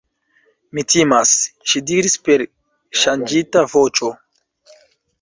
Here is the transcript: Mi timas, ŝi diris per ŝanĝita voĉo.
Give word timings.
Mi 0.77 0.83
timas, 0.93 1.33
ŝi 1.73 1.83
diris 1.91 2.17
per 2.29 2.47
ŝanĝita 3.05 3.67
voĉo. 3.79 4.15